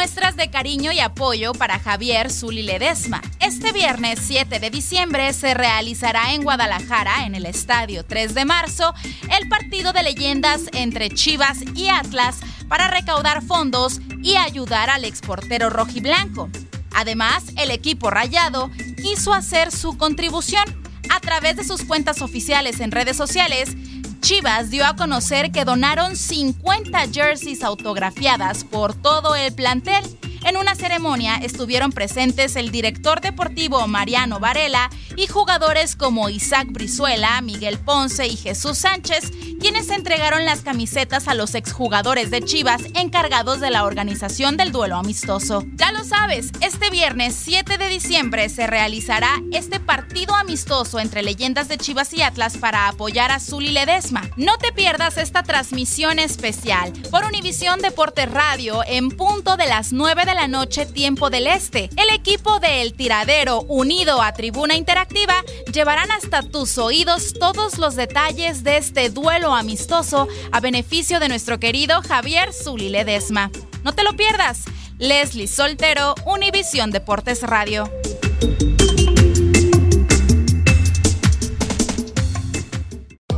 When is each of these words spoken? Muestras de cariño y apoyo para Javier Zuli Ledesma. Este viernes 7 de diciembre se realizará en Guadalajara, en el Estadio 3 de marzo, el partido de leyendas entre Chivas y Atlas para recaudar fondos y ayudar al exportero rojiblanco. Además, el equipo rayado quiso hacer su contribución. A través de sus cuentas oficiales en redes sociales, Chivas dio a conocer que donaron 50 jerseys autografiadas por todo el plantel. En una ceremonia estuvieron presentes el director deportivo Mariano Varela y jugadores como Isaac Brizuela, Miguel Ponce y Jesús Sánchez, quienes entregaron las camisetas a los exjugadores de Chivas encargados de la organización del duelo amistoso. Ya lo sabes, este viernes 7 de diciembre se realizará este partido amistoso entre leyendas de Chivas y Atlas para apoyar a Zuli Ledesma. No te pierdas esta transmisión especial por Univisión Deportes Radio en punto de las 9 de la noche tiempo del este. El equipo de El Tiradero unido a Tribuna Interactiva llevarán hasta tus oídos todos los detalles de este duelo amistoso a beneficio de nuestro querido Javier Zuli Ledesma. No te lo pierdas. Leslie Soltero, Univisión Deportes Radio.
Muestras 0.00 0.34
de 0.34 0.48
cariño 0.48 0.92
y 0.92 1.00
apoyo 1.00 1.52
para 1.52 1.78
Javier 1.78 2.32
Zuli 2.32 2.62
Ledesma. 2.62 3.20
Este 3.38 3.70
viernes 3.70 4.18
7 4.22 4.58
de 4.58 4.70
diciembre 4.70 5.30
se 5.34 5.52
realizará 5.52 6.32
en 6.32 6.42
Guadalajara, 6.42 7.26
en 7.26 7.34
el 7.34 7.44
Estadio 7.44 8.02
3 8.02 8.32
de 8.32 8.46
marzo, 8.46 8.94
el 9.38 9.46
partido 9.50 9.92
de 9.92 10.02
leyendas 10.02 10.62
entre 10.72 11.10
Chivas 11.10 11.58
y 11.74 11.88
Atlas 11.88 12.38
para 12.66 12.88
recaudar 12.88 13.42
fondos 13.42 14.00
y 14.22 14.36
ayudar 14.36 14.88
al 14.88 15.04
exportero 15.04 15.68
rojiblanco. 15.68 16.48
Además, 16.94 17.44
el 17.58 17.70
equipo 17.70 18.08
rayado 18.08 18.70
quiso 19.02 19.34
hacer 19.34 19.70
su 19.70 19.98
contribución. 19.98 20.64
A 21.10 21.20
través 21.20 21.56
de 21.56 21.64
sus 21.64 21.82
cuentas 21.82 22.22
oficiales 22.22 22.80
en 22.80 22.90
redes 22.90 23.18
sociales, 23.18 23.76
Chivas 24.20 24.70
dio 24.70 24.84
a 24.84 24.96
conocer 24.96 25.50
que 25.50 25.64
donaron 25.64 26.14
50 26.14 27.08
jerseys 27.12 27.64
autografiadas 27.64 28.64
por 28.64 28.94
todo 28.94 29.34
el 29.34 29.52
plantel. 29.54 30.04
En 30.44 30.56
una 30.56 30.74
ceremonia 30.74 31.36
estuvieron 31.36 31.90
presentes 31.90 32.56
el 32.56 32.70
director 32.70 33.20
deportivo 33.20 33.86
Mariano 33.88 34.38
Varela 34.38 34.90
y 35.16 35.26
jugadores 35.26 35.96
como 35.96 36.28
Isaac 36.28 36.68
Brizuela, 36.70 37.40
Miguel 37.40 37.78
Ponce 37.78 38.26
y 38.26 38.36
Jesús 38.36 38.78
Sánchez, 38.78 39.32
quienes 39.60 39.90
entregaron 39.90 40.44
las 40.44 40.62
camisetas 40.62 41.28
a 41.28 41.34
los 41.34 41.54
exjugadores 41.54 42.30
de 42.30 42.42
Chivas 42.42 42.82
encargados 42.94 43.60
de 43.60 43.70
la 43.70 43.84
organización 43.84 44.56
del 44.56 44.72
duelo 44.72 44.96
amistoso. 44.96 45.64
Ya 45.76 45.92
lo 45.92 46.02
sabes, 46.02 46.50
este 46.60 46.90
viernes 46.90 47.36
7 47.36 47.76
de 47.76 47.88
diciembre 47.88 48.48
se 48.48 48.66
realizará 48.66 49.40
este 49.52 49.78
partido 49.78 50.34
amistoso 50.34 50.98
entre 50.98 51.22
leyendas 51.22 51.68
de 51.68 51.76
Chivas 51.76 52.12
y 52.14 52.22
Atlas 52.22 52.56
para 52.56 52.88
apoyar 52.88 53.30
a 53.30 53.38
Zuli 53.38 53.70
Ledesma. 53.70 54.28
No 54.36 54.56
te 54.56 54.72
pierdas 54.72 55.18
esta 55.18 55.42
transmisión 55.42 56.18
especial 56.18 56.92
por 57.10 57.24
Univisión 57.24 57.80
Deportes 57.80 58.30
Radio 58.30 58.82
en 58.86 59.10
punto 59.10 59.56
de 59.56 59.66
las 59.66 59.92
9 59.92 60.24
de 60.24 60.34
la 60.34 60.48
noche 60.48 60.86
tiempo 60.86 61.28
del 61.28 61.46
este. 61.46 61.90
El 61.96 62.14
equipo 62.14 62.60
de 62.60 62.80
El 62.80 62.94
Tiradero 62.94 63.60
unido 63.62 64.22
a 64.22 64.32
Tribuna 64.32 64.74
Interactiva 64.74 65.34
llevarán 65.72 66.10
hasta 66.10 66.42
tus 66.42 66.78
oídos 66.78 67.34
todos 67.34 67.78
los 67.78 67.96
detalles 67.96 68.64
de 68.64 68.76
este 68.76 69.10
duelo 69.10 69.54
amistoso 69.54 70.28
a 70.52 70.60
beneficio 70.60 71.20
de 71.20 71.28
nuestro 71.28 71.58
querido 71.58 72.02
Javier 72.02 72.52
Zuli 72.52 72.88
Ledesma. 72.88 73.50
No 73.84 73.92
te 73.92 74.02
lo 74.02 74.16
pierdas. 74.16 74.64
Leslie 74.98 75.48
Soltero, 75.48 76.14
Univisión 76.26 76.90
Deportes 76.90 77.42
Radio. 77.42 77.90